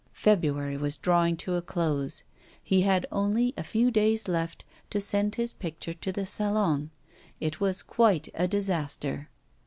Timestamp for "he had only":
2.63-3.53